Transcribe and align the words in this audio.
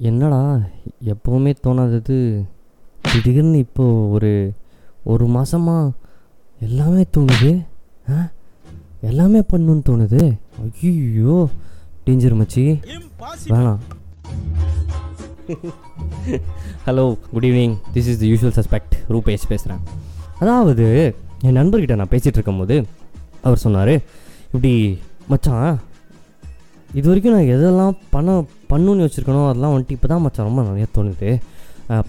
என்னடா 0.00 0.40
எப்போவுமே 1.04 1.54
தோணாதது. 1.62 2.16
திடீர்னு 3.02 3.58
இப்போ 3.58 3.84
ஒரு 4.08 4.32
ஒரு 5.04 5.26
மாதமாக 5.26 5.92
எல்லாமே 6.60 7.06
தோணுது 7.16 7.50
ஆ? 8.10 8.16
எல்லாமே 9.00 9.40
பண்ணுன்னு 9.52 9.84
தோணுது. 9.88 10.22
ஐயோ 10.82 11.36
டேஞ்சர் 12.06 12.38
மச்சி. 12.40 12.64
வேணாம். 13.48 13.80
Hello 16.86 17.04
good 17.32 17.44
evening 17.44 17.76
this 17.94 18.08
is 18.08 18.18
the 18.18 18.28
usual 18.32 18.56
suspect 18.58 18.94
Rupesh 19.08 19.48
பேசுகிறேன் 19.48 19.82
அதாவது 20.38 20.86
என் 21.40 21.56
நண்பர்கிட்ட 21.56 21.94
நான் 21.94 22.10
பேசிகிட்டு 22.10 22.38
இருக்கும்போது 22.38 22.76
அவர் 23.42 23.58
சொன்னார் 23.58 23.94
இப்படி 24.46 24.72
மச்சான் 25.28 25.74
இது 26.98 27.06
வரைக்கும் 27.10 27.34
நான் 27.36 27.52
எதெல்லாம் 27.56 27.94
பண்ண 28.14 28.32
பண்ணணும்னு 28.72 29.06
வச்சுருக்கனோ 29.06 29.42
அதெல்லாம் 29.50 29.74
வந்துட்டு 29.74 29.96
இப்போ 29.96 30.08
தான் 30.12 30.22
மச்சான் 30.24 30.48
ரொம்ப 30.48 30.62
நிறையா 30.70 30.88
தோணுது. 30.96 31.30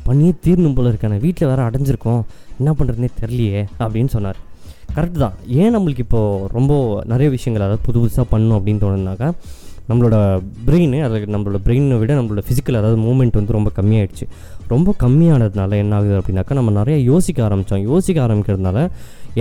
பண்ணியே 0.08 0.34
தீரணும் 0.45 0.75
போல 0.77 0.91
இருக்கானே 0.94 1.17
வீட்டில் 1.25 1.49
வேறு 1.52 1.61
அடைஞ்சிருக்கோம். 1.67 2.21
என்ன 2.59 2.71
பண்ணுறதுனே 2.80 3.09
தெரியலையே 3.21 3.61
அப்படின்னு 3.84 4.11
சொன்னார். 4.16 4.39
கரெக்டு 4.95 5.20
தான். 5.23 5.35
ஏன் 5.61 5.73
நம்மளுக்கு 5.75 6.03
இப்போது 6.05 6.48
ரொம்ப 6.58 6.73
நிறைய 7.11 7.30
விஷயங்கள் 7.38 7.66
அதாவது 7.66 7.85
புது 7.88 7.98
புதுசாக 8.03 8.27
பண்ணணும் 8.34 8.58
அப்படின்னு 8.59 8.84
தோணுனாக்கா 8.84 9.30
நம்மளோட 9.89 10.17
பிரெயின் 10.67 10.94
அதாவது 11.08 11.33
நம்மளோட 11.33 11.58
பிரெயினை 11.66 11.97
விட 12.02 12.13
நம்மளோட 12.20 12.44
ஃபிசிக்கல் 12.45 12.77
அதாவது 12.80 12.97
மூமெண்ட் 13.08 13.36
வந்து 13.39 13.55
ரொம்ப 13.58 13.72
கம்மியாயிடுச்சு. 13.80 14.25
ரொம்ப 14.73 14.89
கம்மியானதுனால 15.03 15.77
என்ன 15.83 15.95
ஆகுது 15.97 16.16
அப்படின்னாக்கா 16.20 16.58
நம்ம 16.59 16.72
நிறையா 16.80 16.99
யோசிக்க 17.11 17.39
ஆரம்பித்தோம் 17.47 17.83
யோசிக்க 17.91 18.20
ஆரம்பிக்கிறதுனால 18.27 18.80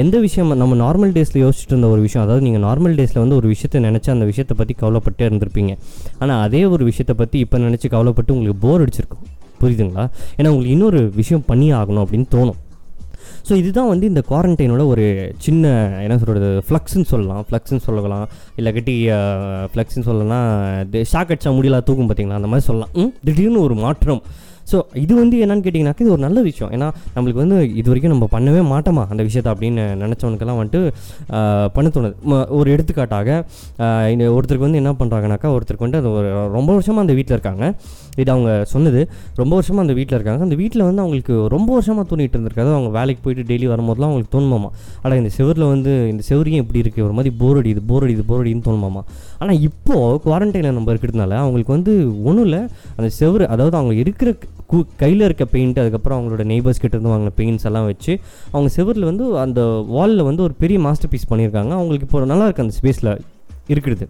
எந்த 0.03 0.17
விஷயம் 0.25 0.49
நம்ம 0.61 0.77
நார்மல் 0.85 1.13
டேஸில் 1.17 1.43
யோசிச்சுட்டு 1.43 1.75
இருந்த 1.75 1.89
ஒரு 1.95 2.01
விஷயம் 2.01 2.25
அதாவது 2.25 2.45
நீங்கள் 2.47 2.65
நார்மல் 2.69 2.95
டேஸில் 2.99 3.21
வந்து 3.23 3.37
ஒரு 3.41 3.49
விஷயத்தை 3.53 3.81
நினச்சி 3.87 4.09
அந்த 4.15 4.25
விஷயத்தை 4.31 4.55
பற்றி 4.61 4.75
கவலைப்பட்டே 4.81 5.25
இருந்திருப்பீங்க. 5.29 5.73
ஆனால் 6.19 6.41
அதே 6.47 6.63
ஒரு 6.75 6.85
விஷயத்தை 6.85 7.15
பற்றி 7.21 7.39
இப்போ 7.39 7.59
நினச்சி 7.59 7.89
கவலைப்பட்டு 7.95 8.35
உங்களுக்கு 8.35 8.61
போர் 8.67 8.83
அடிச்சிருக்கும். 8.85 9.25
புரியுதுங்களா? 9.61 10.05
ஏன்னா 10.39 10.49
உங்களுக்கு 10.53 10.75
இன்னொரு 10.77 11.01
விஷயம் 11.21 11.45
பண்ணி 11.51 11.69
ஆகணும் 11.81 12.05
அப்படின்னு 12.05 12.29
தோணும். 12.35 12.59
ஸோ 13.49 13.53
இதுதான் 13.61 13.91
வந்து 13.93 14.07
இந்த 14.11 14.23
குவாரண்டைனோட 14.29 14.83
ஒரு 14.87 15.05
சின்ன 15.47 15.65
என்ன 16.05 16.17
சொல்கிறது 16.19 16.49
ஃப்ளக்ஸ்ன்னு 16.69 17.09
சொல்லலாம். 17.13 17.43
ஃப்ளக்ஸ்ன்னு 17.49 17.85
சொல்லலாம். 17.89 18.27
இல்லாக்கட்டி 18.59 18.97
ஃப்ளக்ஸ்ன்னு 19.73 20.07
சொல்லலாம். 20.11 20.49
ஷாக் 21.13 21.33
அடிச்சா 21.33 21.53
முடியல 21.59 21.81
தூக்கும் 21.89 22.09
பார்த்தீங்களா 22.11 22.41
அந்த 22.41 22.51
மாதிரி 22.53 22.67
சொல்லலாம். 22.71 22.93
ம், 23.03 23.13
திடீர்னு 23.25 23.61
ஒரு 23.61 23.77
மாற்றம். 23.85 24.23
ஸோ 24.71 24.77
இது 25.05 25.13
வந்து 25.23 25.37
என்னன்னு 25.45 25.65
கேட்டிங்கனாக்கா 25.67 26.05
இது 26.05 26.13
ஒரு 26.17 26.23
நல்ல 26.27 26.39
விஷயம். 26.49 26.71
ஏன்னா 26.77 26.89
நம்மளுக்கு 27.15 27.41
வந்து 27.45 27.57
இது 27.81 27.87
வரைக்கும் 27.91 28.15
நம்ம 28.15 28.29
பண்ணவே 28.37 28.63
மாட்டோமா 28.73 29.05
அந்த 29.13 29.23
விஷயத்த 29.29 29.53
அப்படின்னு 29.55 29.85
நினச்சவனுக்கெல்லாம் 30.05 30.61
வந்துட்டு 30.61 30.81
பண்ண 31.77 31.89
தோணுது. 31.97 32.15
ஒரு 32.59 32.69
எடுத்துக்காட்டாக 32.75 33.29
இந்த 34.15 34.25
ஒருத்தருக்கு 34.37 34.67
வந்து 34.69 34.81
என்ன 34.83 34.95
பண்ணுறாங்கனாக்கா 35.03 35.51
ஒருத்தருக்கு 35.57 35.87
வந்து 35.89 36.01
அது 36.03 36.11
ஒரு 36.19 36.31
ரொம்ப 36.57 36.71
வருஷமாக 36.79 37.05
அந்த 37.07 37.17
வீட்டில் 37.19 37.37
இருக்காங்க. 37.37 37.65
இது 38.23 38.31
அவங்க 38.35 38.51
சொன்னது 38.73 39.01
ரொம்ப 39.41 39.53
வருஷமாக 39.59 39.85
அந்த 39.87 39.95
வீட்டில் 39.99 40.17
இருக்காங்க. 40.19 40.43
அந்த 40.49 40.57
வீட்டில் 40.63 40.85
வந்து 40.89 41.03
அவங்களுக்கு 41.05 41.35
ரொம்ப 41.55 41.71
வருஷமாக 41.77 42.05
தோணிட்டு 42.11 42.37
இருந்திருக்காது. 42.37 42.71
அவங்க 42.79 42.91
வேலைக்கு 42.99 43.23
போயிட்டு 43.25 43.45
டெய்லி 43.51 43.69
வரும்போதெல்லாம் 43.73 44.11
அவங்களுக்கு 44.11 44.35
தோணுமாமா. 44.37 44.71
ஆனால் 45.03 45.19
இந்த 45.23 45.31
செவரில் 45.39 45.67
வந்து 45.75 45.93
இந்த 46.13 46.23
செவரியும் 46.31 46.63
எப்படி 46.65 46.83
இருக்குது 46.85 47.05
ஒரு 47.09 47.15
மாதிரி 47.19 47.33
போர் 47.41 47.61
அடிது 47.63 47.83
போர் 47.91 48.07
அடிது 48.07 48.25
போர் 48.31 48.43
அடின்னு 48.45 48.67
தோணுமாமா. 48.69 49.03
ஆனால் 49.43 49.61
இப்போது 49.69 50.19
குவாரண்டைனில் 50.27 50.77
நம்ம 50.79 50.93
இருக்கிறதுனால 50.95 51.39
அவங்களுக்கு 51.45 51.75
வந்து 51.77 51.95
ஒன்றும் 52.29 52.47
இல்லை. 52.49 52.63
அந்த 52.99 53.11
செவரு 53.21 53.47
அதாவது 53.55 53.77
அவங்க 53.81 53.95
இருக்கிற 54.05 54.31
கு 54.71 54.79
கையில் 54.97 55.21
இருக்க 55.21 55.45
பெயிண்ட் 55.45 55.79
அதுக்கப்புறம் 55.83 56.19
அவங்களோட 56.19 56.45
நெய்பர்ஸ் 56.53 56.83
கிட்ட 56.85 56.95
இருந்து 56.97 57.13
வாங்கின 57.15 57.33
பெயிண்ட்ஸ் 57.41 57.67
எல்லாம் 57.71 57.87
வச்சு 57.91 58.13
அவங்க 58.53 58.71
செவரில் 58.77 59.09
வந்து 59.11 59.25
அந்த 59.39 59.61
வாலில் 59.97 60.23
வந்து 60.23 60.43
ஒரு 60.43 60.55
பெரிய 60.63 60.79
மாஸ்டர் 60.87 61.13
பீஸ் 61.15 61.31
பண்ணியிருக்காங்க. 61.33 61.73
அவங்களுக்கு 61.79 62.07
இப்போ 62.09 62.25
நல்லா 62.33 62.47
இருக்குது 62.49 62.67
அந்த 62.67 62.77
ஸ்பேஸில் 62.81 63.13
இருக்கிறது. 63.67 64.07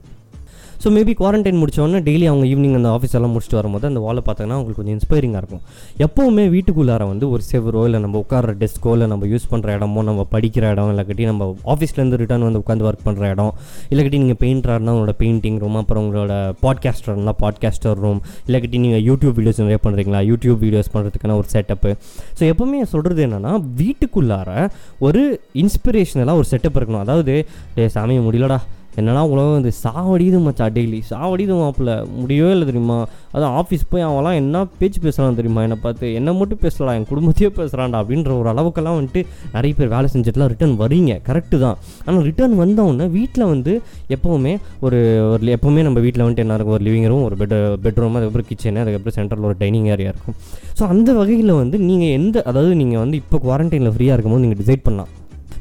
ஸோ 0.85 0.91
மேபி 0.95 1.13
குவாரண்டைன் 1.19 1.59
முடிச்சோடனே 1.61 1.99
டெய்லி 2.07 2.27
அவங்க 2.31 2.47
ஈவினிங் 2.47 2.75
அந்த 2.75 2.89
ஆஃபீஸ் 2.97 3.15
எல்லாம் 3.19 3.35
முடிச்சுட்டு 3.35 3.55
வரும்போது 3.55 3.87
அந்த 3.87 4.01
வாலை 4.01 4.23
பார்த்தாங்கன்னா 4.27 4.57
அவங்களுக்கு 4.57 4.81
கொஞ்சம் 4.81 4.97
இன்ஸ்பைரிங்காக 4.99 5.41
இருக்கும். 5.43 5.63
எப்போவுமே 6.05 6.45
வீட்டுக்குள்ளார 6.55 7.07
வந்து 7.07 7.31
ஒரு 7.31 7.43
செவரோ 7.53 7.85
இல்லை 7.85 8.01
நம்ம 8.01 8.19
உட்கார 8.19 8.53
டெஸ்க்கோ 8.53 8.93
இல்லை 8.93 9.07
நம்ம 9.07 9.27
யூஸ் 9.27 9.47
பண்ணுற 9.51 9.77
இடமோ 9.77 10.03
நம்ம 10.03 10.27
படிக்கிற 10.33 10.71
இடம் 10.71 10.91
இல்லாட்டி 10.95 11.25
நம்ம 11.25 11.57
ஆஃபீஸ்லேருந்து 11.65 12.19
ரிட்டர்ன் 12.23 12.43
வந்து 12.43 12.59
உட்காந்து 12.59 12.87
ஒர்க் 12.91 13.07
பண்ணுற 13.07 13.31
இடம் 13.31 13.53
இல்லாக்கட்டி 13.91 14.19
நீங்கள் 14.19 14.41
பெயிண்டராக 14.45 14.75
இருந்தால் 14.75 14.97
உங்களோட 14.97 15.15
பெயிண்டிங் 15.19 15.59
ரூம் 15.59 15.77
அப்புறம் 15.77 16.05
உங்களோட 16.05 16.55
பாட்காஸ்டர் 16.63 17.15
இருந்தால் 17.15 17.39
பாட்காஸ்டர் 17.41 17.99
ரூம் 17.99 18.23
இல்லாக்கட்டி 18.47 18.79
நீங்கள் 18.79 19.05
யூடியூப் 19.09 19.37
வீடியோஸ் 19.41 19.63
நிறைய 19.65 19.81
பண்ணுறீங்களா 19.83 20.23
யூடியூப் 20.31 20.63
வீடியோஸ் 20.67 20.93
பண்ணுறதுக்கான 20.95 21.37
ஒரு 21.37 21.47
செட்டப்பு 21.47 21.93
ஸோ 22.41 22.53
எப்போவுமே 22.53 22.83
சொல்கிறது 22.83 23.27
என்னென்னா 23.27 23.65
வீட்டுக்குள்ளார 23.83 24.71
ஒரு 24.99 25.41
இன்ஸ்பிரேஷனலாக 25.55 26.35
ஒரு 26.35 26.47
செட்டப் 26.51 26.79
இருக்கணும். 26.81 27.05
அதாவது 27.07 27.47
டே 27.75 27.89
சாமி 27.89 28.19
முடியலடா. 28.19 28.61
என்னடா 29.01 29.23
உலகம் 29.33 29.57
வந்து 29.59 29.73
சாவடிது 29.85 30.39
மச்சா 30.47 30.67
டெய்லி 30.77 30.99
சாவடிது 31.11 31.55
மாப்பிள்ள. 31.61 31.93
முடியவே 32.21 32.51
இல்லை 32.57 32.67
தெரியுமா? 32.71 32.99
அதான் 33.37 33.55
ஆஃபீஸ் 33.61 33.85
போய் 33.93 34.07
அவன்லாம் 34.09 34.39
என்ன 34.43 34.63
பேச்சு 34.81 34.99
பேசுகிறான் 35.07 35.39
தெரியுமா? 35.41 35.63
என்னை 35.67 35.79
பார்த்து 35.85 36.13
என்ன 36.21 36.33
மட்டும் 36.41 36.61
பேசலாம் 36.65 36.97
என் 36.99 37.09
குடும்பத்தையே 37.13 37.51
பேசுகிறான்டா 37.59 38.01
அப்படின்ற 38.03 38.33
ஒரு 38.41 38.51
அளவுக்கெல்லாம் 38.53 38.99
வந்துட்டு 38.99 39.23
நிறைய 39.57 39.73
பேர் 39.79 39.93
வேலை 39.95 40.09
செஞ்சுட்டுலாம் 40.15 40.51
ரிட்டர்ன் 40.53 40.77
வரீங்க 40.83 41.15
கரெக்டு 41.29 41.59
தான். 41.65 41.79
ஆனால் 42.07 42.25
ரிட்டர்ன் 42.29 42.57
வந்தவுடனே 42.63 43.09
வீட்டில் 43.19 43.47
வந்து 43.55 43.75
எப்போவுமே 44.17 44.55
ஒரு 44.87 45.01
ஒரு 45.33 45.53
எப்போவுமே 45.57 45.83
நம்ம 45.89 46.01
வீட்டில் 46.07 46.25
வந்துட்டு 46.25 46.45
என்ன 46.47 46.59
இருக்கும்? 46.59 46.77
ஒரு 46.79 46.87
லிவிங் 46.89 47.09
ரூம் 47.13 47.25
ஒரு 47.29 47.39
பெட் 47.43 47.57
பெட்ரூம் 47.87 48.17
அதுக்கப்புறம் 48.21 48.49
கிச்சனு 48.51 48.83
அதுக்கப்புறம் 48.85 49.19
சென்டரில் 49.19 49.49
ஒரு 49.51 49.59
டைனிங் 49.65 49.91
ஏரியா 49.97 50.13
இருக்கும். 50.15 50.39
ஸோ 50.79 50.83
அந்த 50.95 51.11
வகையில் 51.21 51.59
வந்து 51.63 51.77
நீங்கள் 51.91 52.15
எந்த 52.21 52.37
அதாவது 52.53 52.75
நீங்கள் 52.83 53.03
வந்து 53.05 53.19
இப்போ 53.25 53.39
குவாரண்டைனில் 53.47 53.95
ஃப்ரீயாக 53.97 54.17
இருக்கும்போது 54.17 54.45
நீங்கள் 54.47 54.63
டிசைட் 54.63 54.87
பண்ணலாம். 54.89 55.13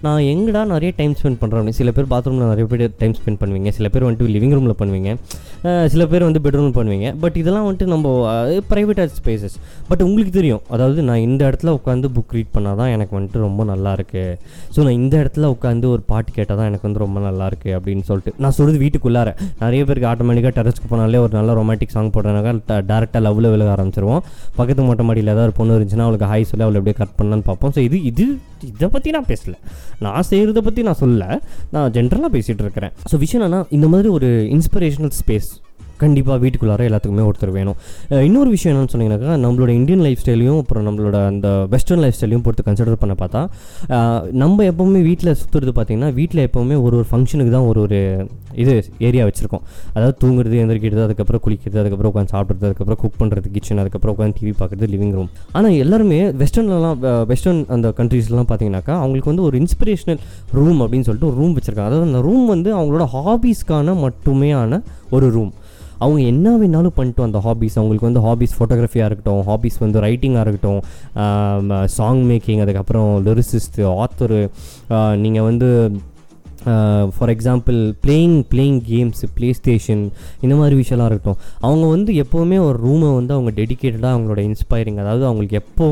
நான் 0.05 0.21
எங்கடா 0.31 0.61
நிறைய 0.71 0.91
டைம் 0.97 1.13
ஸ்பெண்ட் 1.19 1.39
பண்ணுறேன் 1.41 1.75
சில 1.79 1.89
பேர் 1.97 2.07
பாத்ரூமில் 2.13 2.49
நிறைய 2.51 2.65
பேர் 2.71 2.81
டைம் 3.01 3.13
ஸ்பெண்ட் 3.19 3.39
பண்ணுவீங்க. 3.41 3.69
சில 3.77 3.87
பேர் 3.93 4.05
வந்துட்டு 4.05 4.25
லிவிங் 4.35 4.55
ரூமில் 4.55 4.75
பண்ணுவீங்க. 4.79 5.11
சில 5.93 6.03
பேர் 6.11 6.25
வந்து 6.27 6.39
பெட்ரூமில் 6.45 6.75
பண்ணுவீங்க. 6.77 7.09
பட் 7.21 7.35
இதெல்லாம் 7.41 7.65
வந்துட்டு 7.65 7.87
நம்ம 7.93 8.07
ப்ரைவேட்டாக 8.71 9.07
ஸ்பேசஸ் 9.19 9.55
பட் 9.89 10.01
உங்களுக்கு 10.07 10.33
தெரியும். 10.39 10.63
அதாவது 10.75 10.99
நான் 11.09 11.21
இந்த 11.27 11.41
இடத்துல 11.49 11.73
உட்காந்து 11.77 12.09
புக் 12.15 12.33
ரீட் 12.37 12.51
பண்ணால் 12.55 12.77
தான் 12.81 12.91
எனக்கு 12.95 13.13
வந்துட்டு 13.17 13.39
ரொம்ப 13.45 13.63
நல்லா 13.71 13.91
இருக்குது 13.97 14.35
ஸோ 14.75 14.79
நான் 14.87 14.97
இந்த 15.01 15.15
இடத்துல 15.23 15.51
உட்காந்து 15.55 15.87
ஒரு 15.93 16.03
பாட்டு 16.11 16.31
கேட்டால் 16.37 16.59
தான் 16.61 16.69
எனக்கு 16.71 16.87
வந்து 16.87 17.03
ரொம்ப 17.05 17.21
நல்லா 17.27 17.47
இருக்குது 17.51 17.75
அப்படின்னு 17.77 18.05
சொல்லிட்டு. 18.09 18.33
நான் 18.45 18.55
சொல்கிறது 18.57 18.81
வீட்டுக்குள்ளார. 18.83 19.31
நிறைய 19.63 19.81
பேருக்கு 19.89 20.09
ஆட்டோமேட்டிக்காக 20.11 20.53
டெரஸ்க்கு 20.59 20.89
போனாலே 20.93 21.21
ஒரு 21.27 21.33
நல்ல 21.39 21.53
ரொமான்டிக் 21.61 21.95
சாங் 21.95 22.13
போடுறதுனாக்கா 22.17 22.77
டேரெக்டாக 22.91 23.23
லவ்வில் 23.27 23.51
விழுக 23.55 23.71
ஆரம்பிச்சிருவோம். 23.77 24.21
பக்கத்து 24.59 24.89
மொட்டை 24.89 25.05
மாடியில் 25.09 25.33
ஏதாவது 25.35 25.47
ஒரு 25.49 25.57
பொண்ணு 25.61 25.77
இருந்துச்சுன்னா 25.77 26.07
அவளுக்கு 26.09 26.29
ஹாய் 26.33 26.49
சொல்லி 26.51 26.65
அவளை 26.67 26.77
எப்படியே 26.81 26.97
கட் 27.01 27.17
பண்ணலான்னு 27.21 27.47
பார்ப்போம். 27.49 27.73
ஸோ 27.77 27.81
இது 27.89 27.99
இது 28.11 28.27
இதை 28.71 28.87
பற்றி 28.93 29.09
நான் 29.17 29.29
பேசலை. 29.31 29.57
நான் 29.99 30.23
செய்கிறத 30.29 30.57
பற்றி 30.57 30.83
நான் 30.83 30.93
சொல்ல 30.93 31.41
நான் 31.71 31.91
ஜென்ரலாக 31.91 32.31
பேசிகிட்டு 32.33 32.63
இருக்கிறேன். 32.65 32.91
ஸோ 33.11 33.17
விஷயம் 33.17 33.43
என்னன்னா 33.43 33.65
இந்த 33.69 33.87
மாதிரி 33.87 34.07
ஒரு 34.07 34.27
இன்ஸ்பிரேஷனல் 34.27 35.11
ஸ்பேஸ் 35.21 35.49
கண்டிப்பாக 36.03 36.37
வீட்டுக்குள்ளார 36.43 36.87
எல்லாத்துக்குமே 36.89 37.25
ஒருத்தர் 37.29 37.55
வேணும். 37.59 37.77
இன்னொரு 38.29 38.49
விஷயம் 38.55 38.71
என்னென்னு 38.73 38.93
சொன்னீங்கன்னாக்கா 38.93 39.37
நம்மளோட 39.45 39.71
இந்தியன் 39.79 40.03
லைஃப் 40.07 40.21
ஸ்டைலையும் 40.23 40.59
அப்புறம் 40.63 40.85
நம்மளோட 40.89 41.17
அந்த 41.31 41.47
வெஸ்டர்ன் 41.73 42.03
லைஃப் 42.05 42.17
ஸ்டைலையும் 42.19 42.45
பொறுத்து 42.47 42.67
கன்சிடர் 42.69 43.01
பண்ண 43.03 43.15
பார்த்தா 43.23 43.41
நம்ம 44.43 44.63
எப்போவுமே 44.71 45.01
வீட்டில் 45.09 45.37
சுற்றுறது 45.41 45.73
பார்த்தீங்கன்னா 45.79 46.11
வீட்டில் 46.21 46.45
எப்போவுமே 46.47 46.77
ஒரு 46.85 46.95
ஒரு 46.99 47.07
ஃபங்க்ஷனுக்கு 47.11 47.53
தான் 47.57 47.67
ஒரு 47.71 47.81
ஒரு 47.85 47.99
இது 48.63 48.73
ஏரியா 49.07 49.23
வச்சுருக்கோம். 49.27 49.63
அதாவது 49.95 50.15
தூங்குறது 50.21 50.57
எந்திரிக்கிறது 50.63 51.01
அதுக்கப்புறம் 51.05 51.41
குளிக்கிறது 51.45 51.79
அதுக்கப்புறம் 51.81 52.11
உட்காந்து 52.11 52.33
சாப்பிட்றது 52.35 52.67
அதுக்கப்புறம் 52.69 52.99
குக் 53.03 53.17
பண்ணுறது 53.21 53.47
கிச்சன் 53.55 53.81
அதுக்கப்புறம் 53.83 54.13
உட்காந்து 54.15 54.37
டிவி 54.39 54.53
பார்க்குறது 54.59 54.89
லிவிங் 54.93 55.15
ரூம் 55.17 55.29
ஆனால் 55.57 55.77
எல்லாருமே 55.83 56.19
வெஸ்டர்ன்லலாம் 56.41 56.99
வெஸ்டர்ன் 57.31 57.61
அந்த 57.75 57.89
கண்ட்ரீஸ்லாம் 57.99 58.49
பார்த்தீங்கன்னாக்கா 58.51 58.93
அவங்களுக்கு 59.01 59.31
வந்து 59.33 59.45
ஒரு 59.47 59.57
இன்ஸ்பிரேஷனல் 59.63 60.21
ரூம் 60.59 60.79
அப்படின்னு 60.83 61.07
சொல்லிட்டு 61.09 61.29
ஒரு 61.31 61.37
ரூம் 61.41 61.55
வச்சுருக்காங்க. 61.57 61.89
அதாவது 61.91 62.09
அந்த 62.11 62.21
ரூம் 62.27 62.45
வந்து 62.53 62.69
அவங்களோட 62.79 63.07
ஹாபீஸ்க்கான 63.15 63.95
மட்டுமேயான 64.05 64.81
ஒரு 65.17 65.27
ரூம் 65.37 65.51
அவங்க 65.99 66.21
என்ன 66.21 66.55
வேணாலும் 66.57 66.95
பண்ணிட்டு 66.95 67.23
அந்த 67.23 67.39
ஹாபீஸ் 67.39 67.75
அவங்களுக்கு 67.75 68.07
வந்து 68.07 68.19
ஹாபீஸ் 68.19 68.55
ஃபோட்டோகிராஃபியாக 68.57 69.09
இருக்கட்டும் 69.09 69.41
ஹாபீஸ் 69.41 69.77
வந்து 69.79 69.99
ரைட்டிங்காக 69.99 70.45
இருக்கட்டும் 70.45 70.81
சாங் 71.87 72.23
மேக்கிங் 72.23 72.59
அதுக்கப்புறம் 72.59 73.11
லிரிசிஸ்ட்டு 73.25 73.85
ஆத்தரு 73.97 74.41
நீங்கள் 75.15 75.43
வந்து 75.43 75.69
for 77.15 77.31
example 77.33 77.77
playing 78.05 78.37
playing 78.51 78.79
games 78.91 79.21
play 79.37 79.49
station 79.59 80.03
இந்த 80.45 80.53
மாதிரி 80.59 80.75
விஷயம்லாம் 80.81 81.09
இருக்கட்டும். 81.11 81.39
அவங்க 81.67 81.85
வந்து 81.95 82.11
எப்போவுமே 82.23 82.57
ஒரு 82.67 82.77
ரூமை 82.85 83.09
வந்து 83.19 83.33
அவங்க 83.37 83.51
டெடிக்கேட்டடாக 83.59 84.11
அவங்களோட 84.15 84.41
இன்ஸ்பைரிங் 84.49 84.99
அதாவது 85.03 85.25
அவங்களுக்கு 85.29 85.57
எப்போ 85.61 85.87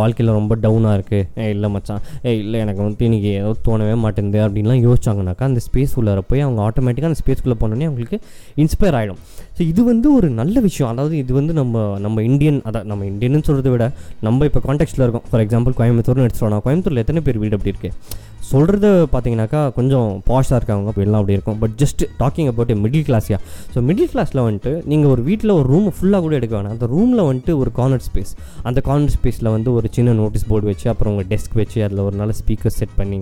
வாழ்க்கையில் 0.00 0.32
ரொம்ப 0.38 0.56
டவுனாக 0.64 0.96
இருக்குது 0.98 1.26
ஏ 1.44 1.48
இல்லை 1.54 1.70
மச்சான் 1.76 2.02
ஏ 2.28 2.32
இல்லை 2.42 2.58
எனக்கு 2.64 2.82
வந்து 2.86 3.06
இன்றைக்கி 3.08 3.30
ஏதோ 3.42 3.52
தோணவே 3.68 3.96
மாட்டேங்குது 4.04 4.40
அப்படின்லாம் 4.46 4.82
யோசிச்சாங்கனாக்கா 4.86 5.46
அந்த 5.50 5.62
ஸ்பேஸ் 5.68 5.94
உள்ளார 6.00 6.22
போய் 6.32 6.44
அவங்க 6.46 6.62
ஆட்டோமேட்டிக்காக 6.68 7.12
அந்த 7.12 7.20
ஸ்பேஸ்க்குள்ளே 7.22 7.58
போனோடனே 7.62 7.88
அவங்களுக்கு 7.90 8.18
இன்ஸ்பயர் 8.64 8.98
ஆகிடும் 9.00 9.20
ஸோ 9.56 9.62
இது 9.70 9.80
வந்து 9.90 10.08
ஒரு 10.18 10.28
நல்ல 10.40 10.56
விஷயம். 10.66 10.90
அதாவது 10.92 11.14
இது 11.22 11.32
வந்து 11.38 11.52
நம்ம 11.60 11.80
நம்ம 12.04 12.22
இந்தியன் 12.30 12.60
அதான் 12.68 12.86
நம்ம 12.90 13.06
இந்தியன்னு 13.12 13.46
சொல்கிறத 13.48 13.70
விட 13.74 13.86
நம்ம 14.26 14.44
இப்போ 14.50 14.60
கான்டெக்ட்டில் 14.68 15.04
இருக்கோம். 15.06 15.26
ஃபார் 15.30 15.42
எக்ஸாம்பிள் 15.44 15.74
கோயம்புத்தூர்னு 15.80 16.26
எடுத்துட்டோம்னா 16.26 16.60
கோயம்புத்தூரில் 16.66 17.02
எத்தனை 17.02 17.22
பேர் 17.26 17.40
வீடு 17.42 17.56
அப்படி 17.58 17.72
இருக்குது 17.74 18.20
சொல்கிறது 18.52 18.88
பார்த்தீங்கன்னாக்கா 19.12 19.72
கொஞ்சம் 19.72 20.22
பாஷாக 20.26 20.58
இருக்காங்க 20.60 20.86
அப்படி 20.86 21.06
எல்லாம் 21.06 21.20
அப்படி 21.20 21.32
இருக்கும் 21.32 21.58
but 21.58 21.74
just 21.78 22.02
talking 22.18 22.46
about 22.46 22.72
middle 22.84 23.06
கிளாஸியா 23.08 23.38
so 23.74 23.80
middle 23.88 24.10
கிளாஸில் 24.12 24.42
வந்துட்டு 24.42 24.72
நீங்கள் 24.84 25.10
ஒரு 25.10 25.22
வீட்டில் 25.22 25.50
ஒரு 25.50 25.66
ரூம் 25.68 25.92
ஃபுல்லாக 25.96 26.20
கூட 26.20 26.34
எடுக்க 26.34 26.54
வேணாம். 26.56 26.74
அந்த 26.76 26.86
ரூமில் 26.86 27.22
வந்துட்டு 27.22 27.56
ஒரு 27.56 27.72
கார்னர் 27.72 28.04
ஸ்பேஸ் 28.08 28.32
அந்த 28.62 28.80
கார்னர் 28.80 29.14
ஸ்பேஸில் 29.16 29.50
வந்து 29.50 29.72
ஒரு 29.72 29.88
சின்ன 29.90 30.12
நோட்டீஸ் 30.12 30.46
போர்டு 30.46 30.66
வச்சு 30.66 30.90
அப்புறம் 30.90 31.12
உங்கள் 31.14 31.28
டெஸ்க் 31.28 31.54
வச்சு 31.54 31.84
அதில் 31.84 31.98
ஒரு 31.98 32.16
நல்ல 32.16 32.34
ஸ்பீக்கர் 32.40 32.76
செட் 32.78 32.96
பண்ணி 32.96 33.18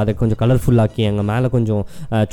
அதை 0.00 0.12
கொஞ்சம் 0.22 0.40
கலர்ஃபுல்லாக்கி 0.42 1.02
அங்கே 1.10 1.24
மேலே 1.32 1.48
கொஞ்சம் 1.56 1.82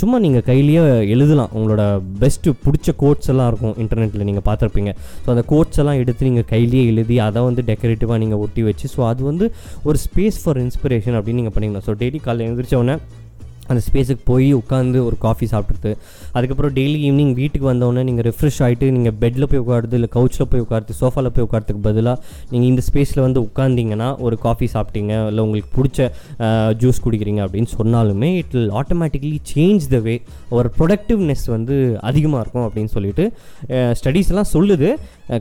சும்மா 0.02 0.18
நீங்கள் 0.26 0.46
கையிலேயே 0.50 0.84
எழுதலாம். 1.16 1.52
உங்களோட 1.58 1.84
பெஸ்ட்டு 2.24 2.56
பிடிச்ச 2.66 2.96
கோட்ஸ் 3.04 3.32
எல்லாம் 3.34 3.50
இருக்கும் 3.52 3.76
இன்டர்நெட்டில் 3.84 4.28
நீங்கள் 4.30 4.48
பார்த்துருப்பீங்க. 4.50 4.94
ஸோ 5.24 5.30
அந்த 5.36 5.46
கோட்ஸ் 5.54 5.82
எல்லாம் 5.84 6.00
எடுத்து 6.04 6.30
நீங்கள் 6.30 6.50
கையிலேயே 6.54 6.84
எழுதி 6.92 7.18
அதை 7.28 7.42
வந்து 7.50 7.64
டெக்கரேட்டிவாக 7.72 8.20
நீங்கள் 8.26 8.44
ஒட்டி 8.46 8.64
வச்சு 8.70 8.88
ஸோ 8.96 9.02
அது 9.12 9.22
வந்து 9.32 9.48
ஒரு 9.90 10.00
ஸ்பேஸ் 10.06 10.40
ஃபார் 10.44 10.62
இன்ஸ்பிரேஷன் 10.66 11.18
அப்படின்னு 11.20 11.42
நீங்கள் 11.42 11.58
பண்ணிக்கலாம். 11.58 11.88
ஸோ 11.90 11.96
டெய்லி 12.04 12.22
காலையில் 12.28 12.50
எழுந்திரிச்ச 12.50 12.78
உடனே 12.84 12.98
அந்த 13.70 13.82
ஸ்பேஸுக்கு 13.88 14.24
போய் 14.30 14.48
உட்காந்து 14.60 15.00
ஒரு 15.08 15.18
காஃபி 15.26 15.48
சாப்பிட்றது 15.52 15.92
அதுக்கப்புறம் 16.38 16.74
டெய்லி 16.78 16.98
ஈவினிங் 17.08 17.34
வீட்டுக்கு 17.40 17.68
வந்தோடனே 17.72 18.04
நீங்கள் 18.10 18.26
ரெஃப்ரெஷ் 18.30 18.60
ஆகிட்டு 18.66 18.88
நீங்கள் 18.96 19.16
பெட்டில் 19.22 19.48
போய் 19.52 19.62
உட்காருது 19.64 19.98
இல்லை 20.00 20.10
கவுச்சில் 20.16 20.50
போய் 20.52 20.64
உட்காருது 20.66 20.96
சோஃபாவில் 21.02 21.34
போய் 21.36 21.46
உட்காரத்துக்கு 21.48 21.84
பதிலாக 21.90 22.18
நீங்கள் 22.52 22.70
இந்த 22.72 22.84
ஸ்பேஸில் 22.90 23.24
வந்து 23.28 23.42
உட்காந்திங்கன்னா 23.48 24.10
ஒரு 24.28 24.38
காஃபி 24.46 24.70
சாப்பிட்டீங்க 24.76 25.14
இல்லை 25.30 25.44
உங்களுக்கு 25.48 25.72
பிடிச்ச 25.78 26.10
ஜூஸ் 26.84 27.04
குடிக்கிறீங்க 27.06 27.44
அப்படின்னு 27.46 27.72
சொன்னாலுமே 27.80 28.32
it 28.42 28.54
will 28.58 28.74
automatically 28.82 29.40
change 29.54 29.88
the 29.96 30.00
way 30.08 30.16
ஒரு 30.60 30.72
ப்ரொடக்டிவ்னஸ் 30.80 31.46
வந்து 31.56 31.78
அதிகமாக 32.10 32.44
இருக்கும் 32.44 32.68
அப்படின்னு 32.68 32.94
சொல்லிட்டு 32.98 33.26
ஸ்டடீஸ்லாம் 34.00 34.52
சொல்லுது. 34.56 34.90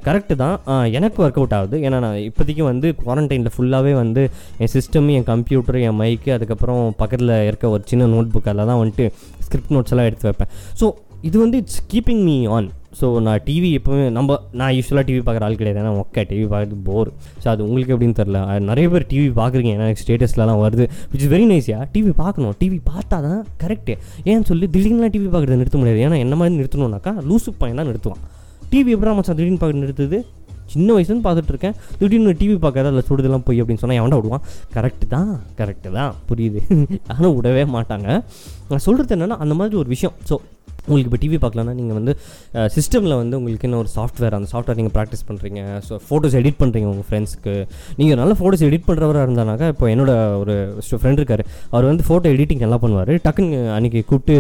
கரெக்டு 0.07 0.35
தான். 0.43 0.57
எனக்கு 0.97 1.19
ஒர்க் 1.25 1.39
அவுட் 1.41 1.55
ஆகுது. 1.57 1.77
ஏன்னா 1.87 1.99
நான் 2.05 2.19
இப்போதைக்கு 2.27 2.65
வந்து 2.71 2.89
குவாரண்டைனில் 3.01 3.53
ஃபுல்லாகவே 3.55 3.93
வந்து 4.03 4.23
என் 4.63 4.73
சிஸ்டம் 4.75 5.09
என் 5.17 5.27
கம்ப்யூட்டர் 5.31 5.79
என் 5.87 5.99
மைக்கு 6.01 6.31
அதுக்கப்புறம் 6.37 6.83
பக்கத்தில் 7.01 7.35
இருக்க 7.49 7.69
ஒரு 7.77 7.83
சின்ன 7.91 8.07
நோட் 8.21 8.35
புக் 8.35 8.51
அதில் 8.53 8.69
தான் 8.73 8.83
வந்துட்டு 8.83 9.07
ஸ்கிரிப்ட் 9.47 9.77
நோட்ஸ் 9.77 9.95
எல்லாம் 9.97 10.11
எடுத்து 10.11 10.29
வைப்பேன். 10.31 10.53
ஸோ 10.83 10.89
இது 11.29 11.37
வந்து 11.47 11.57
it's 11.63 11.83
keeping 11.93 12.23
me 12.29 12.37
on 12.57 12.69
so 12.99 13.07
நான் 13.25 13.43
டிவி 13.49 13.69
எப்போவுமே 13.79 14.05
நம்ம 14.15 14.37
நான் 14.61 14.73
யூஸ்வலாக 14.77 15.05
டிவி 15.09 15.21
பார்க்குற 15.27 15.45
ஆள் 15.49 15.59
கிடையாது. 15.61 15.79
ஏன்னா 15.83 15.93
ஒக்கா 16.03 16.23
டிவி 16.31 16.47
பார்க்குறது 16.53 16.79
போர் 16.89 17.11
ஸோ 17.43 17.47
அது 17.53 17.61
உங்களுக்கு 17.67 17.93
எப்படின்னு 17.95 18.17
தெரில 18.21 18.39
நிறைய 18.71 18.87
பேர் 18.95 19.05
டிவி 19.13 19.29
பார்க்குறீங்க. 19.41 19.73
ஏன்னா 19.77 19.87
ஸ்டேட்டஸ்லலாம் 20.03 20.63
வருது. 20.65 20.87
விச் 21.13 21.25
இஸ் 21.27 21.33
வெரி 21.35 21.47
நைஸியா 21.53 21.79
டிவி 21.95 22.13
பார்க்கணும். 22.23 22.55
டிவி 22.63 22.79
பார்த்தா 22.91 23.19
தான் 23.29 23.43
கரெக்டு 23.63 23.95
ஏன்னு 24.31 24.49
சொல்லி 24.51 24.69
திடீர்னுலாம் 24.75 25.15
டிவி 25.17 25.29
பார்க்குறத 25.35 25.59
நிறுத்த 25.63 25.79
முடியாது. 25.83 26.03
ஏன்னா 26.07 26.19
என்ன 26.25 26.37
மாதிரி 26.41 26.57
நிறுத்தணும்னாக்கா 26.61 27.15
லூசு 27.31 27.53
பையன் 27.63 27.81
தான் 27.83 27.91
நிறுத்துவான். 27.91 28.25
டிவி 28.73 28.91
எப்படி 28.97 29.15
மச்சான் 29.19 29.39
திடீர்னு 29.39 29.63
பார்க்க 29.63 29.85
நிறுத்துது? 29.85 30.19
சின்ன 30.73 30.89
வயசுலேருந்து 30.95 31.27
பார்த்துட்டு 31.27 31.53
இருக்கேன் 31.55 31.77
திடீர்னு 31.99 32.33
டிவி 32.41 32.57
பார்க்காத 32.59 32.89
அதில் 32.91 33.07
சுடுதெல்லாம் 33.09 33.45
போய் 33.49 33.61
அப்படின்னு 33.63 33.83
சொன்னால் 33.85 34.01
எவன்டா 34.01 34.19
விடுவான். 34.21 34.45
கரெக்டு 34.75 35.07
தான் 35.09 35.31
கரெக்டு 35.59 35.91
தான். 35.93 36.15
புரியுது. 36.31 36.61
ஆனால் 37.13 37.35
விடவே 37.39 37.65
மாட்டாங்க. 37.77 38.09
நான் 38.71 38.87
சொல்கிறது 38.89 39.15
என்னென்னா 39.19 39.39
அந்த 39.45 39.57
மாதிரி 39.61 39.77
ஒரு 39.83 39.91
விஷயம். 39.97 40.17
ஸோ 40.31 40.37
உங்களுக்கு 40.91 41.09
இப்போ 41.09 41.19
டிவி 41.23 41.39
பார்க்கலன்னா 41.43 41.73
நீங்கள் 41.79 41.97
வந்து 41.99 42.13
சிஸ்டமில் 42.75 43.15
வந்து 43.21 43.35
உங்களுக்கு 43.39 43.67
என்ன 43.69 43.77
ஒரு 43.83 43.91
சாஃப்ட்வேர் 43.97 44.35
அந்த 44.37 44.49
சாஃப்ட்வேர் 44.53 44.79
நீங்கள் 44.79 44.95
ப்ராக்டிஸ் 44.97 45.25
பண்ணுறீங்க 45.29 45.61
ஸோ 45.87 45.95
ஃபோட்டோஸ் 46.07 46.37
எடிட் 46.41 46.59
பண்ணுறீங்க 46.63 46.87
உங்கள் 46.93 47.07
ஃப்ரெண்ட்ஸ்க்கு 47.09 47.55
நீங்கள் 47.99 48.19
நல்ல 48.21 48.35
ஃபோட்டோஸ் 48.39 48.65
எடிட் 48.69 48.87
பண்ணுறவராக 48.89 49.27
இருந்தானாக்கா 49.27 49.67
இப்போ 49.75 49.87
என்னோட 49.95 50.13
ஒரு 50.43 50.55
ஃப்ரெண்ட் 51.01 51.21
இருக்கார். 51.23 51.43
அவர் 51.75 51.89
வந்து 51.91 52.07
ஃபோட்டோ 52.09 52.33
எடிட்டிங் 52.37 52.65
நல்லா 52.65 52.79
பண்ணுவார். 52.85 53.13
டக்குன்னு 53.27 53.61
அன்றைக்கி 53.77 54.03
கூப்பிட்டு 54.13 54.37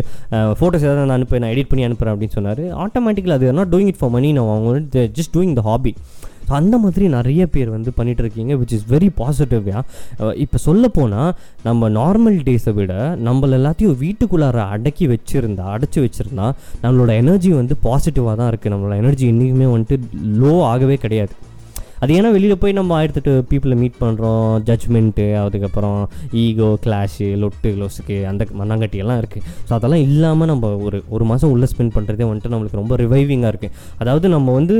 ஃபோட்டோஸ் 0.60 0.86
ஏதாவது 0.86 1.02
நான் 1.02 1.16
அனுப்பி 1.18 1.42
நான் 1.44 1.54
எடிட் 1.56 1.70
பண்ணி 1.72 1.86
அனுப்புகிறேன் 1.88 2.14
அப்படின்னு 2.16 2.36
சொன்னார். 2.38 2.64
ஆட்டோமேட்டிக்கலி 2.86 3.36
அது 3.38 3.52
not 3.60 3.72
doing 3.74 3.92
it 3.92 4.00
for 4.02 4.14
money 4.16 4.30
நான் 4.38 4.50
அவங்க 4.56 5.04
just 5.18 5.34
doing 5.36 5.54
the 5.60 5.64
hobby 5.70 5.94
so 6.50 6.54
அந்த 6.56 6.78
மாதிரி 6.78 7.08
நிறைய 7.08 7.42
பேர் 7.46 7.68
வந்து 7.74 7.90
பண்ணிட்டு 7.92 8.22
இருக்கீங்க 8.22 8.52
விச் 8.60 8.72
இஸ் 8.76 8.86
வெரி 8.88 9.08
பாசிட்டிவ்யா 9.18 9.80
இப்போ 10.44 10.58
சொல்ல 10.58 10.88
போனால் 10.88 11.30
நம்ம 11.62 11.90
நார்மல் 11.98 12.38
டேஸை 12.46 12.72
விட 12.78 12.94
நம்மள 13.26 13.58
எல்லாத்தையும் 13.58 13.98
வீட்டுக்குள்ளார 14.00 14.64
அடக்கி 14.74 15.06
வச்சுருந்தா 15.12 15.66
அடைச்சி 15.74 16.00
வச்சுருந்தா 16.04 16.46
நம்மளோட 16.82 17.12
எனர்ஜி 17.22 17.52
வந்து 17.52 17.76
பாசிட்டிவாக 17.86 18.34
தான் 18.40 18.50
இருக்குது 18.52 18.74
நம்மளோட 18.74 18.96
எனர்ஜி 19.02 19.26
என்றைக்குமே 19.32 19.68
வந்துட்டு 19.74 19.98
லோ 20.42 20.54
ஆகவே 20.72 20.96
கிடையாது. 21.04 21.34
அது 22.02 22.10
ஏன்னா 22.18 22.30
வெளியில் 22.36 22.60
போய் 22.62 22.76
நம்ம 22.78 22.94
ஆயிரத்தெட்டு 22.98 23.32
பீப்புளை 23.50 23.76
மீட் 23.82 23.98
பண்ணுறோம் 24.02 24.44
ஜட்ஜ்மெண்ட்டு 24.68 25.26
அதுக்கப்புறம் 25.44 25.98
ஈகோ 26.42 26.68
கிளாஷு 26.84 27.28
லொட்டு 27.42 27.70
க்ளோஸுக்கு 27.76 28.18
அந்த 28.30 28.46
மண்ணாங்கட்டியெல்லாம் 28.60 29.20
இருக்குது 29.22 29.44
ஸோ 29.68 29.72
அதெல்லாம் 29.78 30.04
இல்லாமல் 30.08 30.50
நம்ம 30.52 30.72
ஒரு 30.86 31.00
ஒரு 31.16 31.24
மாதம் 31.30 31.52
உள்ளே 31.54 31.68
ஸ்பெண்ட் 31.72 31.94
பண்ணுறதே 31.96 32.26
வந்துட்டு 32.30 32.52
நம்மளுக்கு 32.54 32.80
ரொம்ப 32.82 32.96
ரிவைவிங்காக 33.04 33.52
இருக்குது 33.52 33.74
அதாவது 34.02 34.28
நம்ம 34.36 34.52
வந்து 34.58 34.76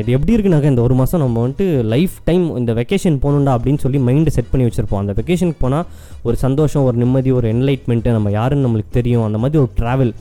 இது 0.00 0.10
எப்படி 0.18 0.34
இருக்குனாக்கா 0.36 0.72
இந்த 0.74 0.82
ஒரு 0.88 0.96
மாதம் 1.00 1.24
நம்ம 1.24 1.36
வந்துட்டு 1.44 1.68
லைஃப் 1.94 2.16
டைம் 2.28 2.44
இந்த 2.62 2.72
வெக்கேஷன் 2.80 3.18
போகணுண்டா 3.24 3.54
அப்படின்னு 3.58 3.82
சொல்லி 3.84 3.98
மைண்டு 4.08 4.34
செட் 4.36 4.50
பண்ணி 4.52 4.66
வச்சுருப்போம். 4.66 5.02
அந்த 5.04 5.12
வெக்கேஷனுக்கு 5.18 5.62
போனால் 5.64 5.86
ஒரு 6.28 6.36
சந்தோஷம் 6.46 6.84
ஒரு 6.88 6.96
நிம்மதி 7.02 7.30
ஒரு 7.38 7.48
என்லைட்மெண்ட்டு 7.54 8.14
நம்ம 8.16 8.30
யாருன்னு 8.38 8.66
நம்மளுக்கு 8.66 8.96
தெரியும். 8.98 9.26
அந்த 9.28 9.38
மாதிரி 9.42 9.60
ஒரு 9.64 9.72
ட்ராவல் 9.80 10.12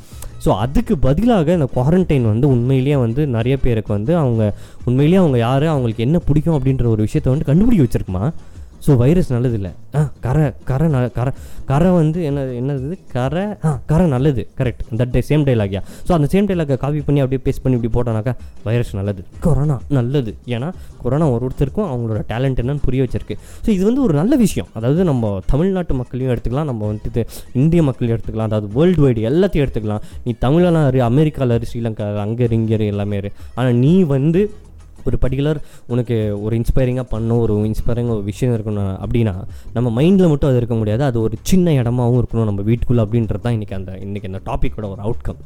ஸோ 0.48 0.54
அதுக்கு 0.58 0.98
பதிலாக 0.98 1.54
இந்த 1.54 1.70
குவாரண்டைன் 1.76 2.22
வந்து 2.24 2.48
உண்மையிலேயே 2.48 2.96
வந்து 2.96 3.28
நிறைய 3.28 3.58
பேருக்கு 3.58 3.94
வந்து 3.94 4.18
அவங்க 4.18 4.44
உண்மையிலேயே 4.86 5.20
அவங்க 5.20 5.38
யார் 5.38 5.66
அவங்களுக்கு 5.66 6.04
என்ன 6.04 6.20
பிடிக்கும் 6.20 6.56
அப்படின்ற 6.58 6.86
ஒரு 6.86 7.02
விஷயத்தை 7.02 7.32
வந்து 7.34 7.46
கண்டுபிடிக்க 7.46 7.84
வச்சிருக்குமா? 7.84 8.24
ஸோ 8.85 8.91
வைரஸ் 9.01 9.29
நல்லது 9.35 9.56
இல்லை 9.59 9.71
ஆ 10.00 10.01
கரை 10.25 10.45
கரை 10.69 10.88
ந 10.95 10.97
கரை 11.18 11.31
கரை 11.71 11.89
வந்து 12.00 12.19
என்ன 12.29 12.44
என்னது? 12.59 12.97
கரை 13.15 13.45
ஆ 13.68 13.71
கரை 13.91 14.06
நல்லது. 14.13 14.44
கரெக்ட் 14.59 14.83
தட் 15.00 15.13
டே 15.15 15.21
சேம் 15.29 15.44
டைலாக்யா 15.47 15.81
ஸோ 16.07 16.12
அந்த 16.18 16.27
சேம் 16.33 16.47
டைலாக்கை 16.50 16.77
காப்பி 16.83 17.01
பண்ணி 17.07 17.21
அப்படியே 17.24 17.41
பேஸ்ட் 17.47 17.63
பண்ணி 17.63 17.77
இப்படி 17.79 17.91
போட்டோனாக்கா 17.95 18.33
வைரஸ் 18.68 18.94
நல்லது. 19.00 19.24
கொரோனா 19.45 19.77
நல்லது. 19.97 20.33
ஏன்னா 20.56 20.69
கொரோனா 21.03 21.27
ஒரு 21.35 21.44
ஒருத்தருக்கும் 21.47 21.88
அவங்களோட 21.91 22.21
டேலண்ட் 22.31 22.62
என்னன்னு 22.63 22.85
புரிய 22.88 23.01
வச்சிருக்கு. 23.06 23.38
ஸோ 23.65 23.69
இது 23.77 23.83
வந்து 23.89 24.03
ஒரு 24.07 24.15
நல்ல 24.21 24.35
விஷயம். 24.45 24.69
அதாவது 24.77 25.03
நம்ம 25.12 25.33
தமிழ்நாட்டு 25.53 25.95
மக்களையும் 26.01 26.33
எடுத்துக்கலாம். 26.33 26.69
நம்ம 26.71 26.85
வந்துட்டு 26.91 27.24
இந்திய 27.62 27.83
மக்களையும் 27.89 28.15
எடுத்துக்கலாம். 28.18 28.50
அதாவது 28.51 28.69
வேர்ல்டு 28.77 29.03
வைடு 29.06 29.27
எல்லாத்தையும் 29.31 29.65
எடுத்துக்கலாம். 29.65 30.06
நீ 30.27 30.33
தமிழெல்லாம் 30.45 30.88
இரு 30.91 31.01
அமெரிக்காவில் 31.09 31.56
இரு 31.57 31.69
ஸ்ரீலங்கா 31.71 32.07
அங்கே 32.27 32.47
இங்கே 32.59 32.79
எல்லாமே 32.94 33.18
இரு. 33.24 33.31
ஆனால் 33.57 33.77
நீ 33.83 33.94
வந்து 34.15 34.41
ஒரு 35.09 35.18
பர்டிகுலர் 35.24 35.59
உனக்கு 35.94 36.15
ஒரு 36.45 36.54
இன்ஸ்பைரிங்காக 36.62 37.07
பண்ணணும் 37.13 37.42
ஒரு 37.45 37.56
இன்ஸ்பைரிங் 37.69 38.12
ஒரு 38.15 38.24
விஷயம் 38.31 38.54
இருக்கணும் 38.57 38.94
அப்படின்னா 39.04 39.36
நம்ம 39.77 39.88
மைண்டில் 40.00 40.31
மட்டும் 40.33 40.50
அது 40.51 40.59
இருக்க 40.62 40.75
முடியாது. 40.81 41.04
அது 41.09 41.18
ஒரு 41.25 41.36
சின்ன 41.51 41.74
இடமாவும் 41.81 42.19
இருக்கணும் 42.21 42.50
நம்ம 42.51 42.62
வீட்டுக்குள்ளே 42.69 43.04
அப்படின்றது 43.06 43.44
தான் 43.48 43.56
இன்றைக்கி 43.57 43.75
அந்த 43.80 43.92
இன்றைக்கி 44.06 44.30
அந்த 44.31 44.42
டாப்பிக்கோட 44.50 44.88
ஒரு 44.94 45.01
அவுட்கம் 45.07 45.42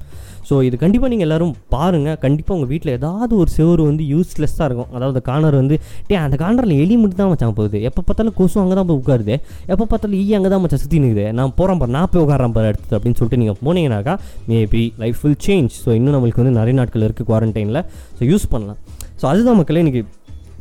ஸோ 0.50 0.56
இது 0.68 0.76
கண்டிப்பாக 0.84 1.10
நீங்கள் 1.12 1.28
எல்லோரும் 1.28 1.54
பாருங்கள் 1.74 2.18
கண்டிப்பாக 2.24 2.56
உங்கள் 2.58 2.72
வீட்டில் 2.72 2.92
ஏதாவது 3.00 3.34
ஒரு 3.42 3.50
செவரு 3.58 3.84
வந்து 3.90 4.04
யூஸ்லெஸ்ஸாக 4.14 4.68
இருக்கும். 4.70 4.92
அதாவது 4.98 5.20
கார்னர் 5.28 5.58
வந்து 5.60 5.76
டே 6.08 6.16
அந்த 6.26 6.36
கார்னரில் 6.44 6.80
எலி 6.84 6.96
மட்டும் 7.02 7.22
தான் 7.22 7.32
மச்சான் 7.34 7.56
போகுது. 7.60 7.78
எப்போ 7.90 8.02
பார்த்தாலும் 8.08 8.36
கொசு 8.40 8.58
அங்கே 8.64 8.76
தான் 8.80 8.88
போய் 8.90 9.00
உட்காருது. 9.02 9.36
எப்போ 9.74 9.86
பார்த்தாலும் 9.92 10.18
ஈ 10.22 10.26
அங்கே 10.38 10.50
தான் 10.54 10.64
மச்சான் 10.64 10.82
சுற்றி 10.84 11.02
நிற்குது 11.04 11.26
நான் 11.40 11.54
போகிறேன் 11.60 11.82
பாரு 11.82 11.94
நான் 11.98 12.10
போய் 12.14 12.24
உட்காரேன் 12.26 12.56
பாரு 12.58 12.70
எடுத்து 12.72 12.96
அப்படின்னு 12.98 13.20
சொல்லிட்டு 13.20 13.42
நீங்கள் 13.44 13.60
போனீங்கன்னாக்கா 13.66 14.16
maybe 14.52 14.84
life 15.04 15.22
will 15.26 15.40
change 15.48 15.78
so 15.84 15.92
இன்னும் 16.00 16.16
நம்மளுக்கு 16.18 16.44
வந்து 16.44 16.56
நிறைய 16.60 16.76
நாட்கள் 16.80 17.06
இருக்குது 17.08 17.30
குவாரண்டைனில் 17.32 17.82
ஸோ 18.18 18.24
யூஸ் 18.32 18.48
பண்ணலாம். 18.56 18.82
ஸோ 19.22 19.28
அதுதான் 19.32 19.58
மக்களே 19.60 19.82
இன்றைக்கி 19.84 20.02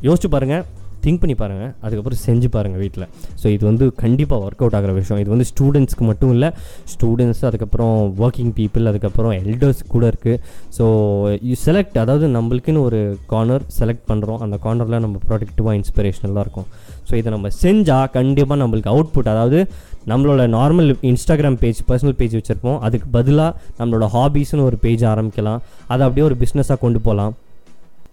யோசிச்சு 0.07 0.29
பாருங்கள் 0.33 0.65
திங்க் 1.05 1.21
பண்ணி 1.21 1.35
பாருங்கள் 1.43 1.71
அதுக்கப்புறம் 1.85 2.21
செஞ்சு 2.25 2.49
பாருங்கள் 2.55 2.81
வீட்டில் 2.83 3.05
ஸோ 3.43 3.47
இது 3.55 3.65
வந்து 3.69 3.85
கண்டிப்பாக 4.03 4.45
ஒர்க் 4.47 4.63
அவுட் 4.65 4.77
ஆகிற 4.79 4.93
விஷயம். 4.99 5.21
இது 5.23 5.31
வந்து 5.35 5.47
ஸ்டூடெண்ட்ஸ்க்கு 5.51 6.05
மட்டும் 6.09 6.33
இல்லை 6.35 6.49
ஸ்டூடெண்ட்ஸ் 6.93 7.41
அதுக்கப்புறம் 7.49 7.95
ஒர்க்கிங் 8.25 8.53
பீப்புள் 8.59 8.91
அதுக்கப்புறம் 8.91 9.33
எல்டர்ஸ் 9.41 9.81
கூட 9.95 10.05
இருக்குது 10.13 10.37
ஸோ 10.79 10.85
யூ 11.51 11.57
செலக்ட் 11.65 11.99
அதாவது 12.05 12.29
நம்மளுக்குன்னு 12.37 12.85
ஒரு 12.89 13.01
கார்னர் 13.33 13.67
செலக்ட் 13.79 14.07
பண்ணுறோம் 14.13 14.41
அந்த 14.47 14.59
கார்னரில் 14.67 15.03
நம்ம 15.07 15.17
ப்ரொடக்டிவாக 15.29 15.77
இன்ஸ்பிரேஷனலாக 15.81 16.45
இருக்கும். 16.47 16.69
ஸோ 17.09 17.15
இதை 17.23 17.31
நம்ம 17.39 17.49
செஞ்சால் 17.65 18.09
கண்டிப்பாக 18.19 18.61
நம்மளுக்கு 18.65 18.95
அவுட்புட் 18.97 19.35
அதாவது 19.35 19.61
நம்மளோட 20.13 20.45
normal 20.59 20.91
Instagram 21.13 21.61
page 21.63 21.81
personal 21.91 22.19
page 22.23 22.37
வச்சுருப்போம். 22.41 22.81
அதுக்கு 22.89 23.09
பதிலாக 23.19 23.53
நம்மளோட 23.81 24.09
ஹாபீஸ்னு 24.19 24.67
ஒரு 24.71 24.79
பேஜ் 24.87 25.05
ஆரம்பிக்கலாம். 25.15 25.63
அதை 25.93 26.03
அப்படியே 26.07 26.27
ஒரு 26.31 26.39
பிஸ்னஸாக 26.43 26.79
கொண்டு 26.87 27.01
போகலாம் 27.09 27.35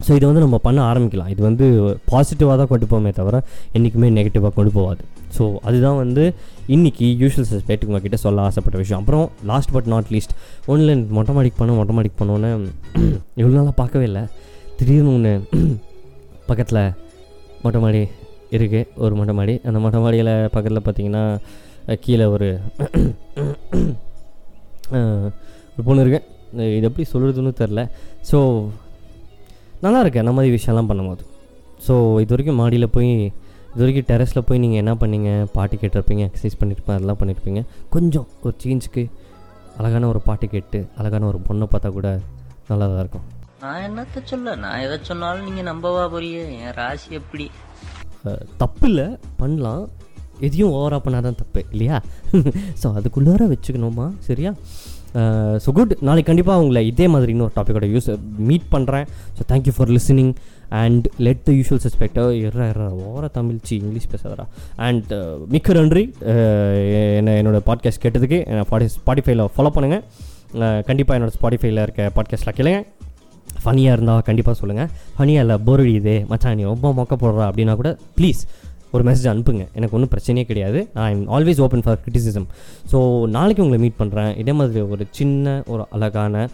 ஸோ 0.06 0.10
இதை 0.18 0.26
வந்து 0.30 0.42
நம்ம 0.44 0.58
பண்ண 0.66 0.80
ஆரம்பிக்கலாம். 0.90 1.30
இது 1.34 1.42
வந்து 1.48 1.66
பாசிட்டிவாக 2.12 2.56
தான் 2.60 2.70
கொண்டு 2.72 2.86
போமே 2.92 3.12
தவிர 3.20 3.36
என்றைக்குமே 3.76 4.10
நெகட்டிவாக 4.18 4.52
கொண்டு 4.58 4.72
போகாது. 4.78 5.02
ஸோ 5.36 5.44
அதுதான் 5.68 5.98
வந்து 6.04 6.24
இன்றைக்கி 6.76 7.08
யூஷுவல் 7.22 7.48
சஸ்பெக்ட் 7.52 7.86
உங்ககிட்ட 7.88 8.18
சொல்ல 8.26 8.44
ஆசைப்பட்ட 8.50 8.78
விஷயம். 8.84 9.02
அப்புறம் 9.02 9.26
லாஸ்ட் 9.52 9.74
பட் 9.76 9.90
நாட் 9.94 10.12
லீஸ்ட் 10.16 10.34
ஒன்றில் 10.72 11.04
மொட்டை 11.18 11.34
மாடிக்கு 11.38 11.60
பண்ணோம் 11.62 11.80
மொட்டை 11.82 11.96
மாடிக்கு 11.98 12.20
பண்ணோன்னே 12.22 12.52
இவ்வளோ 13.40 13.54
நாளாக 13.58 13.76
பார்க்கவே 13.82 14.06
இல்லை. 14.10 14.24
திடீர்னு 14.80 15.12
ஒன்று 15.18 15.34
பக்கத்தில் 16.50 16.82
மொட்டை 17.66 17.82
மாடி 17.86 18.02
இருக்குது 18.58 18.82
ஒரு 19.04 19.14
மொட்டை 19.20 19.36
மாடி. 19.40 19.56
அந்த 19.68 19.78
மொட்டை 19.86 20.00
மாடியில் 20.06 20.34
பக்கத்தில் 20.56 20.86
பார்த்தீங்கன்னா 20.88 21.24
கீழே 22.06 22.28
ஒரு 22.36 22.50
ஒரு 25.76 25.84
பொண்ணு 25.88 26.04
இருக்கேன் 26.04 26.26
இது 26.76 26.86
எப்படி 26.90 27.06
சொல்கிறதுன்னு 27.14 27.52
தெரில 27.62 27.82
ஸோ 28.30 28.38
நல்லா 29.84 30.00
இருக்கு 30.04 30.22
அந்த 30.24 30.34
மாதிரி 30.38 30.52
விஷயம்லாம் 30.58 30.90
பண்ணும்போது. 30.92 31.24
ஸோ 31.86 31.94
இது 32.24 32.32
வரைக்கும் 32.34 32.60
மாடியில் 32.62 32.94
போய் 32.96 33.12
இது 33.74 33.82
வரைக்கும் 33.84 34.08
டெரஸில் 34.12 34.46
போய் 34.48 34.62
நீங்கள் 34.64 34.82
என்ன 34.84 34.94
பண்ணீங்க? 35.02 35.30
பாட்டு 35.56 35.76
கேட்டிருப்பீங்க 35.82 36.24
எக்ஸசைஸ் 36.28 36.60
பண்ணியிருப்பேன் 36.62 36.98
அதெல்லாம் 36.98 37.20
பண்ணியிருப்பீங்க 37.22 37.62
கொஞ்சம் 37.96 38.28
ஒரு 38.46 38.56
சேஞ்சுக்கு 38.64 39.04
அழகான 39.80 40.08
ஒரு 40.14 40.20
பாட்டு 40.28 40.46
கேட்டு 40.54 40.80
அழகான 41.00 41.28
ஒரு 41.32 41.40
பொண்ணை 41.48 41.68
பார்த்தா 41.74 41.90
கூட 41.98 42.08
நல்லா 42.70 42.86
தான் 42.92 43.02
இருக்கும். 43.04 43.26
நான் 43.64 43.84
என்னத்த 43.88 44.22
சொல்ல? 44.32 44.56
நான் 44.64 44.82
எதை 44.86 44.98
சொன்னாலும் 45.10 45.46
நீங்க 45.48 45.62
நம்பவா 45.72 46.04
போறியே 46.14 46.44
என் 46.66 46.76
ராசி 46.80 47.10
எப்படி? 47.22 47.46
தப்பு 48.62 48.86
இல்லை 48.90 49.08
பண்ணலாம். 49.42 49.84
எதையும் 50.48 50.74
ஓவராக 50.78 51.02
பண்ணாதான் 51.06 51.38
தப்பு 51.42 51.62
இல்லையா? 51.74 51.98
ஸோ 52.82 52.88
அதுக்குள்ளார 52.98 53.44
வச்சுக்கணுமா? 53.54 54.08
சரியா? 54.28 54.52
Uh, 55.16 55.54
ஸோ 55.64 55.70
குட் 55.72 55.94
நாளைக்கு 56.02 56.30
கண்டிப்பாக 56.30 56.62
உங்களை 56.62 56.82
இதே 56.88 57.06
மாதிரி 57.08 57.32
இன்னொரு 57.32 57.54
டாப்பிக்கோட 57.56 57.88
யூஸ் 57.94 58.10
மீட் 58.50 58.66
பண்ணுறேன் 58.72 59.06
so 59.38 59.44
thank you 59.52 59.74
for 59.76 59.90
listening 59.90 60.32
and 60.82 61.06
let 61.18 61.44
the 61.44 61.52
usual 61.52 61.82
சஸ்பெக்டோ 61.86 62.26
இற 62.40 62.68
இற 62.68 62.90
ஓர 63.06 63.30
தமிழ்ச்சி 63.32 63.74
இங்கிலீஷ் 63.76 64.10
பேசாதரா 64.14 64.46
அண்ட் 64.76 65.12
uh, 65.14 65.36
மிக்க 65.48 65.74
நன்றி. 65.74 66.04
Uh, 66.34 66.78
என்ன 67.20 67.36
என்னோடய 67.42 67.64
பாட்காஸ்ட் 67.70 68.04
கேட்டதுக்கு 68.06 68.40
என்ன 68.48 68.64
பாடி 68.64 68.88
ஸ்பாட்டிஃபைல 68.98 69.48
ஃபாலோ 69.56 69.72
பண்ணுங்கள் 69.78 70.84
கண்டிப்பாக 70.84 71.18
என்னோடய 71.20 71.38
ஸ்பாட்டிஃபைல 71.40 71.86
இருக்க 71.88 72.12
பாட்காஸ்ட்டில் 72.16 72.58
கேளுங்க. 72.60 72.82
ஃபனியாக 73.64 73.96
இருந்தால் 73.96 74.22
கண்டிப்பாக 74.22 74.56
சொல்லுங்கள் 74.60 74.90
ஃபனியாக 75.18 75.44
இல்லை 75.46 75.56
போர் 75.68 75.82
அடியுது 75.84 76.16
மச்சான் 76.28 76.58
நீ 76.60 76.64
ரொம்ப 76.64 76.94
மொக்க 76.94 77.14
போடுறா 77.16 77.46
அப்படின்னா 77.50 77.76
கூட 77.76 77.92
ப்ளீஸ் 78.18 78.42
ஒரு 78.98 79.06
மெசேஜ் 79.10 79.30
அனுப்புங்க. 79.34 79.66
எனக்கு 79.78 79.96
ஒன்றும் 79.98 80.14
பிரச்சனையே 80.14 80.46
கிடையாது. 80.52 80.80
I 81.08 81.10
am 81.16 81.26
always 81.38 81.62
open 81.66 81.84
for 81.88 82.00
criticism 82.06 82.48
so 82.92 83.00
நாளைக்கு 83.36 83.64
உங்களை 83.66 83.80
மீட் 83.86 84.00
பண்ணுறேன் 84.02 84.32
இதே 84.44 84.56
மாதிரி 84.62 84.86
ஒரு 84.96 85.06
சின்ன 85.20 85.62
ஒரு 85.74 85.86
அழகான 85.98 86.48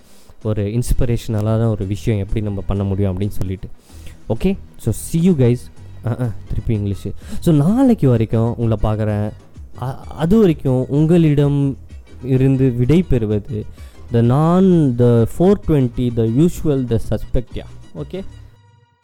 ஒரு 0.50 0.64
இன்ஸ்பிரேஷனலான 0.78 1.68
ஒரு 1.74 1.84
விஷயம் 1.94 2.22
எப்படி 2.24 2.42
நம்ம 2.50 2.64
பண்ண 2.70 2.84
முடியும் 2.90 3.12
அப்படின்னு 3.12 3.36
சொல்லிட்டு. 3.42 3.70
Okay 4.36 4.52
so 4.84 4.90
see 5.06 5.20
you 5.28 5.34
guys 5.44 5.64
திருப்பி 6.50 6.74
இங்கிலீஷு. 6.80 7.10
ஸோ 7.46 7.50
நாளைக்கு 7.64 8.08
வரைக்கும் 8.14 8.50
உங்களை 8.58 8.78
பார்க்குறேன். 8.88 9.28
அது 10.24 10.36
வரைக்கும் 10.42 10.82
உங்களிடம் 10.98 11.60
இருந்து 12.36 12.66
விடை 12.80 12.98
பெறுவது 13.12 13.58
த 14.14 14.22
நான் 14.34 14.68
the 15.02 15.06
four 15.34 15.62
twenty 15.68 16.06
the 16.20 16.24
usual 16.40 16.84
the 16.92 17.00
சஸ்பெக்டியா 17.10 17.66
okay 18.04 18.20